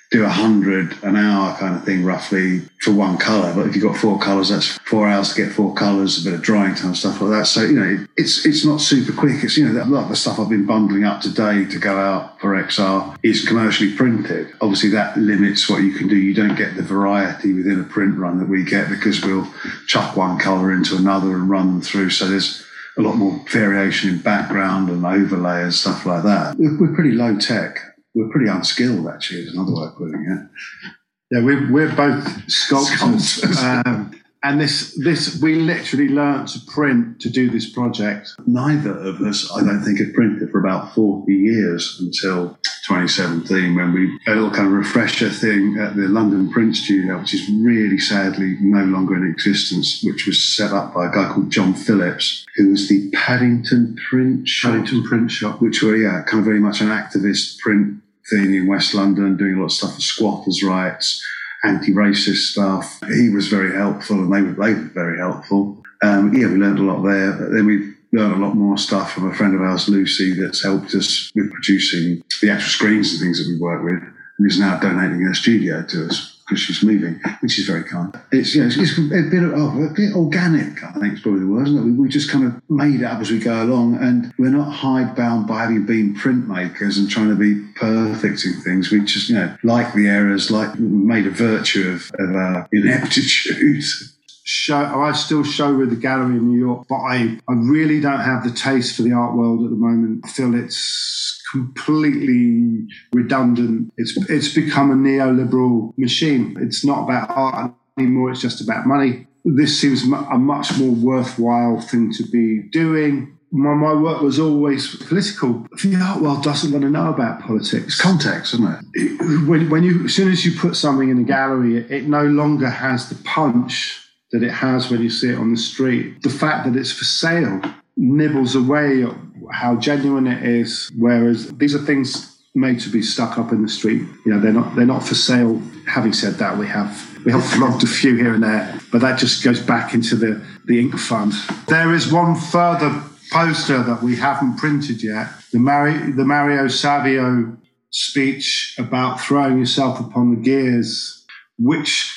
do 0.09 0.23
a 0.23 0.29
hundred 0.29 0.95
an 1.03 1.17
hour 1.17 1.55
kind 1.57 1.75
of 1.75 1.83
thing 1.83 2.05
roughly 2.05 2.59
for 2.79 2.93
one 2.93 3.17
color. 3.17 3.53
But 3.53 3.67
if 3.67 3.75
you've 3.75 3.83
got 3.83 3.97
four 3.97 4.17
colors, 4.19 4.49
that's 4.49 4.77
four 4.79 5.07
hours 5.07 5.33
to 5.33 5.43
get 5.43 5.53
four 5.53 5.73
colors, 5.73 6.21
a 6.21 6.29
bit 6.29 6.35
of 6.35 6.41
drying 6.41 6.75
time, 6.75 6.95
stuff 6.95 7.19
like 7.19 7.31
that. 7.31 7.45
So, 7.45 7.61
you 7.63 7.73
know, 7.79 8.05
it's, 8.15 8.45
it's 8.45 8.63
not 8.63 8.79
super 8.79 9.11
quick. 9.11 9.43
It's, 9.43 9.57
you 9.57 9.67
know, 9.67 9.83
a 9.83 9.85
lot 9.85 10.03
of 10.03 10.09
the 10.09 10.15
stuff 10.15 10.39
I've 10.39 10.49
been 10.49 10.65
bundling 10.65 11.03
up 11.03 11.21
today 11.21 11.65
to 11.65 11.77
go 11.77 11.97
out 11.97 12.39
for 12.39 12.55
XR 12.55 13.17
is 13.21 13.45
commercially 13.45 13.95
printed. 13.95 14.53
Obviously 14.61 14.89
that 14.91 15.17
limits 15.17 15.69
what 15.69 15.83
you 15.83 15.93
can 15.93 16.07
do. 16.07 16.15
You 16.15 16.33
don't 16.33 16.55
get 16.55 16.77
the 16.77 16.83
variety 16.83 17.53
within 17.53 17.81
a 17.81 17.83
print 17.83 18.17
run 18.17 18.39
that 18.39 18.47
we 18.47 18.63
get 18.63 18.89
because 18.89 19.23
we'll 19.25 19.47
chuck 19.87 20.15
one 20.15 20.39
color 20.39 20.71
into 20.71 20.95
another 20.95 21.35
and 21.35 21.49
run 21.49 21.67
them 21.67 21.81
through. 21.81 22.11
So 22.11 22.27
there's, 22.27 22.63
a 22.97 23.01
lot 23.01 23.15
more 23.15 23.39
variation 23.51 24.09
in 24.09 24.17
background 24.17 24.89
and 24.89 25.05
overlay 25.05 25.61
and 25.61 25.71
stuff 25.71 26.03
like 26.03 26.23
that. 26.23 26.55
We're 26.57 26.95
pretty 26.95 27.11
low 27.11 27.37
tech 27.37 27.96
we're 28.17 28.29
pretty 28.29 28.49
unskilled 28.49 29.07
actually 29.07 29.41
is 29.41 29.53
another 29.53 29.73
way 29.73 29.87
of 29.87 29.95
putting 29.95 30.21
it. 30.21 30.91
Yeah 31.31 31.43
we're, 31.43 31.71
we're 31.71 31.95
both 31.95 32.49
sculptors, 32.49 33.33
sculptors. 33.33 33.63
Um, 33.63 34.11
and 34.43 34.61
this 34.61 34.97
this 35.03 35.41
we 35.41 35.55
literally 35.55 36.09
learned 36.09 36.47
to 36.47 36.59
print 36.71 37.19
to 37.21 37.29
do 37.29 37.49
this 37.49 37.69
project. 37.69 38.29
Neither 38.45 38.91
of 38.91 39.19
us 39.21 39.51
i 39.51 39.61
don't 39.61 39.83
think 39.83 39.99
had 39.99 40.13
printed 40.13 40.49
for 40.51 40.59
about 40.59 40.93
40 40.93 41.33
years 41.33 41.97
until 41.99 42.57
2017 42.87 43.75
when 43.75 43.93
we 43.93 44.17
had 44.25 44.33
a 44.33 44.41
little 44.41 44.55
kind 44.55 44.67
of 44.67 44.73
refresher 44.73 45.29
thing 45.29 45.77
at 45.77 45.95
the 45.95 46.07
london 46.07 46.49
print 46.49 46.75
studio 46.75 47.19
which 47.19 47.33
is 47.33 47.49
really 47.49 47.97
sadly 47.97 48.55
no 48.61 48.85
longer 48.85 49.15
in 49.15 49.29
existence 49.29 50.01
which 50.03 50.25
was 50.25 50.41
set 50.55 50.71
up 50.71 50.93
by 50.93 51.07
a 51.07 51.11
guy 51.11 51.29
called 51.33 51.49
john 51.49 51.73
phillips 51.73 52.45
who 52.55 52.69
was 52.69 52.87
the 52.87 53.09
paddington 53.11 53.95
print 54.09 54.47
shop. 54.47 54.71
Paddington 54.71 55.03
print 55.03 55.31
shop. 55.31 55.61
Which 55.61 55.83
were 55.83 55.95
yeah 55.95 56.23
kind 56.23 56.39
of 56.39 56.45
very 56.45 56.59
much 56.59 56.81
an 56.81 56.87
activist 56.87 57.59
print 57.59 58.01
thing 58.29 58.53
in 58.53 58.67
West 58.67 58.93
London, 58.93 59.37
doing 59.37 59.55
a 59.55 59.59
lot 59.59 59.65
of 59.65 59.71
stuff 59.71 59.95
for 59.95 60.01
squatters' 60.01 60.63
rights, 60.63 61.25
anti-racist 61.63 62.51
stuff. 62.51 62.99
He 63.07 63.29
was 63.29 63.47
very 63.47 63.75
helpful, 63.75 64.17
and 64.17 64.33
they 64.33 64.41
were, 64.41 64.53
they 64.53 64.73
were 64.73 64.89
very 64.93 65.17
helpful. 65.17 65.83
Um, 66.03 66.33
yeah, 66.33 66.47
we 66.47 66.55
learned 66.55 66.79
a 66.79 66.83
lot 66.83 67.01
there. 67.03 67.31
Then 67.31 67.65
we've 67.65 67.95
learned 68.11 68.33
a 68.33 68.45
lot 68.45 68.55
more 68.55 68.77
stuff 68.77 69.13
from 69.13 69.29
a 69.29 69.33
friend 69.33 69.55
of 69.55 69.61
ours, 69.61 69.89
Lucy, 69.89 70.33
that's 70.33 70.63
helped 70.63 70.93
us 70.93 71.31
with 71.35 71.51
producing 71.51 72.23
the 72.41 72.49
actual 72.49 72.69
screens 72.69 73.11
and 73.11 73.21
things 73.21 73.39
that 73.39 73.51
we 73.51 73.59
work 73.59 73.83
with, 73.83 74.01
and 74.01 74.51
is 74.51 74.59
now 74.59 74.79
donating 74.79 75.21
her 75.21 75.33
studio 75.33 75.83
to 75.83 76.07
us 76.07 76.36
because 76.47 76.61
she's 76.61 76.81
moving, 76.81 77.19
which 77.41 77.59
is 77.59 77.67
very 77.67 77.83
kind. 77.83 78.17
It's, 78.31 78.55
you 78.55 78.61
know, 78.61 78.67
it's, 78.67 78.77
it's 78.77 78.97
a 78.97 79.29
bit 79.29 79.43
of 79.43 79.51
a 79.53 79.89
bit 79.93 80.15
organic, 80.15 80.81
I 80.81 80.93
think 80.93 81.13
it's 81.13 81.21
probably 81.21 81.41
the 81.41 81.47
word, 81.47 81.67
isn't 81.67 81.77
it? 81.77 81.83
We, 81.83 81.91
we, 81.91 82.07
just 82.07 82.31
kind 82.31 82.45
of 82.45 82.61
made 82.69 83.01
it 83.01 83.03
up 83.03 83.19
as 83.19 83.29
we 83.29 83.39
go 83.39 83.63
along, 83.63 83.97
and 83.97 84.33
we're 84.37 84.49
not 84.49 84.71
hidebound 84.71 85.47
by 85.47 85.61
having 85.61 85.85
been 85.85 86.15
printmakers 86.15 86.97
and 86.97 87.09
trying 87.09 87.29
to 87.29 87.35
be 87.35 87.61
perfect 87.75 88.45
in 88.45 88.53
things. 88.61 88.91
We 88.91 89.01
just, 89.01 89.29
you 89.29 89.35
know, 89.35 89.57
like 89.63 89.93
the 89.93 90.07
errors, 90.07 90.49
like 90.49 90.79
made 90.79 91.27
a 91.27 91.31
virtue 91.31 91.89
of, 91.89 92.11
of 92.17 92.35
our 92.35 92.69
ineptitude. 92.71 93.83
Show, 94.49 94.77
I 94.77 95.11
still 95.11 95.43
show 95.43 95.75
with 95.75 95.89
the 95.89 95.97
gallery 95.97 96.37
in 96.37 96.47
New 96.47 96.57
York, 96.57 96.87
but 96.87 96.95
I, 96.95 97.37
I 97.49 97.53
really 97.53 97.99
don't 97.99 98.21
have 98.21 98.45
the 98.45 98.49
taste 98.49 98.95
for 98.95 99.01
the 99.01 99.11
art 99.11 99.35
world 99.35 99.61
at 99.65 99.71
the 99.71 99.75
moment. 99.75 100.21
I 100.23 100.29
feel 100.29 100.55
it's 100.55 101.43
completely 101.51 102.87
redundant. 103.11 103.91
It's 103.97 104.15
it's 104.29 104.53
become 104.53 104.89
a 104.89 104.95
neoliberal 104.95 105.97
machine. 105.97 106.55
It's 106.61 106.85
not 106.85 107.03
about 107.03 107.29
art 107.29 107.73
anymore. 107.99 108.31
It's 108.31 108.39
just 108.39 108.61
about 108.61 108.85
money. 108.85 109.27
This 109.43 109.81
seems 109.81 110.03
a 110.03 110.37
much 110.37 110.77
more 110.77 110.91
worthwhile 110.91 111.81
thing 111.81 112.13
to 112.13 112.23
be 112.23 112.61
doing. 112.69 113.37
My, 113.51 113.73
my 113.73 113.93
work 113.93 114.21
was 114.21 114.39
always 114.39 114.95
political. 114.95 115.67
The 115.83 115.97
art 116.01 116.21
world 116.21 116.43
doesn't 116.43 116.71
want 116.71 116.83
to 116.83 116.89
know 116.89 117.09
about 117.09 117.41
politics. 117.41 117.99
Context, 117.99 118.53
isn't 118.53 118.65
it? 118.93 119.45
When, 119.45 119.69
when 119.69 119.83
you, 119.83 120.05
as 120.05 120.15
soon 120.15 120.31
as 120.31 120.45
you 120.45 120.57
put 120.57 120.77
something 120.77 121.09
in 121.09 121.19
a 121.19 121.23
gallery, 121.23 121.75
it, 121.75 121.91
it 121.91 122.07
no 122.07 122.23
longer 122.23 122.69
has 122.69 123.09
the 123.09 123.15
punch 123.25 124.06
that 124.31 124.43
it 124.43 124.51
has 124.51 124.89
when 124.89 125.01
you 125.01 125.09
see 125.09 125.29
it 125.29 125.37
on 125.37 125.51
the 125.51 125.59
street. 125.59 126.21
The 126.21 126.29
fact 126.29 126.65
that 126.65 126.77
it's 126.77 126.91
for 126.91 127.05
sale 127.05 127.61
nibbles 127.95 128.55
away 128.55 129.05
how 129.51 129.75
genuine 129.75 130.27
it 130.27 130.43
is. 130.43 130.91
Whereas 130.97 131.49
these 131.57 131.75
are 131.75 131.79
things 131.79 132.41
made 132.53 132.79
to 132.81 132.89
be 132.89 133.01
stuck 133.01 133.37
up 133.37 133.51
in 133.51 133.61
the 133.61 133.69
street. 133.69 134.01
You 134.25 134.33
know, 134.33 134.39
they're 134.39 134.53
not 134.53 134.75
they're 134.75 134.85
not 134.85 135.03
for 135.05 135.15
sale. 135.15 135.61
Having 135.87 136.13
said 136.13 136.33
that, 136.35 136.57
we 136.57 136.67
have 136.67 137.23
we 137.25 137.31
have 137.31 137.45
flogged 137.45 137.83
a 137.83 137.87
few 137.87 138.15
here 138.15 138.33
and 138.33 138.43
there, 138.43 138.79
but 138.91 139.01
that 139.01 139.19
just 139.19 139.43
goes 139.43 139.59
back 139.59 139.93
into 139.93 140.15
the 140.15 140.43
the 140.65 140.79
ink 140.79 140.97
fund. 140.97 141.33
There 141.67 141.93
is 141.93 142.11
one 142.11 142.35
further 142.35 143.03
poster 143.31 143.83
that 143.83 144.01
we 144.03 144.15
haven't 144.15 144.57
printed 144.57 145.03
yet. 145.03 145.27
The 145.51 145.59
Mari- 145.59 146.11
the 146.11 146.25
Mario 146.25 146.67
Savio 146.67 147.57
speech 147.89 148.75
about 148.77 149.21
throwing 149.21 149.59
yourself 149.59 149.99
upon 149.99 150.35
the 150.35 150.41
gears, 150.41 151.25
which 151.57 152.13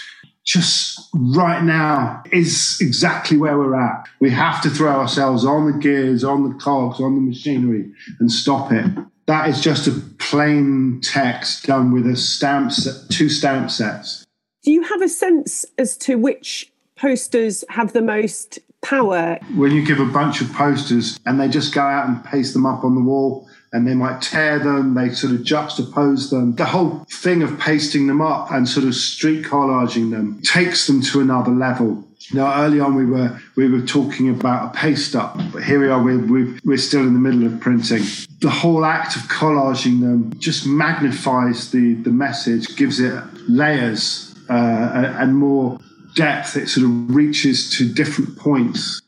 just 0.50 1.08
right 1.14 1.62
now 1.62 2.24
is 2.32 2.76
exactly 2.80 3.36
where 3.36 3.56
we're 3.56 3.80
at. 3.80 4.08
We 4.18 4.30
have 4.30 4.60
to 4.62 4.70
throw 4.70 4.90
ourselves 4.90 5.44
on 5.44 5.70
the 5.70 5.78
gears, 5.78 6.24
on 6.24 6.48
the 6.48 6.56
cogs, 6.56 7.00
on 7.00 7.14
the 7.14 7.20
machinery 7.20 7.92
and 8.18 8.32
stop 8.32 8.72
it. 8.72 8.84
That 9.26 9.48
is 9.48 9.60
just 9.60 9.86
a 9.86 9.92
plain 10.18 11.00
text 11.04 11.66
done 11.66 11.92
with 11.92 12.04
a 12.04 12.16
stamp 12.16 12.72
set, 12.72 13.08
two 13.10 13.28
stamp 13.28 13.70
sets. 13.70 14.26
Do 14.64 14.72
you 14.72 14.82
have 14.82 15.00
a 15.00 15.08
sense 15.08 15.64
as 15.78 15.96
to 15.98 16.16
which 16.16 16.72
posters 16.96 17.64
have 17.68 17.92
the 17.92 18.02
most 18.02 18.58
power? 18.82 19.38
When 19.54 19.70
you 19.70 19.86
give 19.86 20.00
a 20.00 20.06
bunch 20.06 20.40
of 20.40 20.52
posters 20.52 21.16
and 21.26 21.40
they 21.40 21.46
just 21.46 21.72
go 21.72 21.82
out 21.82 22.08
and 22.08 22.24
paste 22.24 22.54
them 22.54 22.66
up 22.66 22.82
on 22.82 22.96
the 22.96 23.00
wall 23.00 23.48
and 23.72 23.86
they 23.86 23.94
might 23.94 24.20
tear 24.20 24.58
them, 24.58 24.94
they 24.94 25.10
sort 25.10 25.32
of 25.32 25.40
juxtapose 25.40 26.30
them. 26.30 26.56
The 26.56 26.66
whole 26.66 27.06
thing 27.10 27.42
of 27.42 27.58
pasting 27.58 28.06
them 28.06 28.20
up 28.20 28.50
and 28.50 28.68
sort 28.68 28.86
of 28.86 28.94
street 28.94 29.44
collaging 29.44 30.10
them 30.10 30.40
takes 30.42 30.86
them 30.86 31.02
to 31.02 31.20
another 31.20 31.52
level. 31.52 32.04
Now, 32.32 32.62
early 32.62 32.80
on, 32.80 32.94
we 32.94 33.06
were 33.06 33.40
we 33.56 33.68
were 33.68 33.80
talking 33.80 34.28
about 34.28 34.74
a 34.74 34.78
paste 34.78 35.16
up, 35.16 35.36
but 35.52 35.64
here 35.64 35.80
we 35.80 35.88
are. 35.88 36.02
We're, 36.02 36.24
we're, 36.26 36.58
we're 36.64 36.76
still 36.76 37.00
in 37.00 37.14
the 37.14 37.18
middle 37.18 37.46
of 37.46 37.60
printing. 37.60 38.02
The 38.40 38.50
whole 38.50 38.84
act 38.84 39.16
of 39.16 39.22
collaging 39.22 40.00
them 40.00 40.38
just 40.38 40.66
magnifies 40.66 41.70
the 41.70 41.94
the 41.94 42.10
message, 42.10 42.76
gives 42.76 43.00
it 43.00 43.22
layers 43.48 44.34
uh, 44.48 45.14
and 45.18 45.34
more 45.34 45.78
depth. 46.14 46.56
It 46.56 46.68
sort 46.68 46.84
of 46.84 47.14
reaches 47.14 47.70
to 47.78 47.92
different 47.92 48.36
points. 48.36 49.00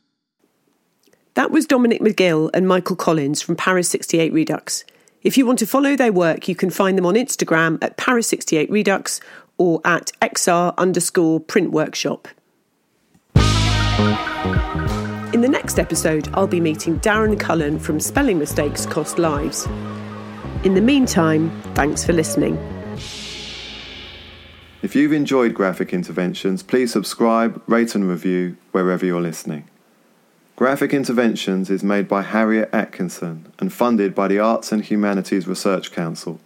That 1.35 1.49
was 1.49 1.65
Dominic 1.65 1.99
McGill 1.99 2.51
and 2.53 2.67
Michael 2.67 2.95
Collins 2.95 3.41
from 3.41 3.55
Paris 3.55 3.89
68 3.89 4.31
Redux. 4.31 4.85
If 5.23 5.35
you 5.35 5.47
want 5.47 5.57
to 5.59 5.65
follow 5.65 5.95
their 5.95 6.13
work, 6.13 6.47
you 6.47 6.53
can 6.53 6.69
find 6.69 6.95
them 6.95 7.07
on 7.07 7.15
Instagram 7.15 7.79
at 7.81 7.97
Paris 7.97 8.27
68 8.27 8.69
Redux 8.69 9.19
or 9.57 9.81
at 9.83 10.11
XR 10.21 10.77
underscore 10.77 11.39
print 11.39 11.71
workshop. 11.71 12.27
In 15.33 15.41
the 15.41 15.49
next 15.49 15.79
episode, 15.79 16.29
I'll 16.35 16.45
be 16.45 16.59
meeting 16.59 16.99
Darren 16.99 17.39
Cullen 17.39 17.79
from 17.79 17.99
Spelling 17.99 18.37
Mistakes 18.37 18.85
Cost 18.85 19.17
Lives. 19.17 19.65
In 20.63 20.75
the 20.75 20.81
meantime, 20.81 21.49
thanks 21.73 22.05
for 22.05 22.13
listening. 22.13 22.57
If 24.83 24.95
you've 24.95 25.13
enjoyed 25.13 25.55
Graphic 25.55 25.93
Interventions, 25.93 26.61
please 26.61 26.91
subscribe, 26.91 27.59
rate, 27.65 27.95
and 27.95 28.07
review 28.07 28.55
wherever 28.71 29.03
you're 29.03 29.21
listening. 29.21 29.67
Graphic 30.63 30.93
Interventions 30.93 31.69
is 31.69 31.83
made 31.83 32.07
by 32.07 32.21
Harriet 32.21 32.69
Atkinson 32.71 33.51
and 33.59 33.73
funded 33.73 34.15
by 34.15 34.29
the 34.29 34.39
Arts 34.39 34.71
and 34.71 34.81
Humanities 34.81 35.45
Research 35.45 35.91
Council. 35.91 36.39